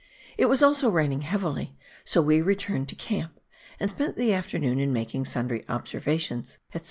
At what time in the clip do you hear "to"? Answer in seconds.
2.89-2.95